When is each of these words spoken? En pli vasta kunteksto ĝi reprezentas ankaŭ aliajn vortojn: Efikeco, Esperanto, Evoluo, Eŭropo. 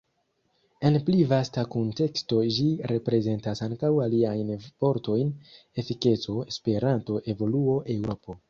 En 0.87 0.95
pli 1.09 1.19
vasta 1.33 1.65
kunteksto 1.75 2.39
ĝi 2.55 2.65
reprezentas 2.93 3.63
ankaŭ 3.67 3.93
aliajn 4.07 4.51
vortojn: 4.65 5.31
Efikeco, 5.85 6.39
Esperanto, 6.55 7.25
Evoluo, 7.37 7.81
Eŭropo. 7.99 8.39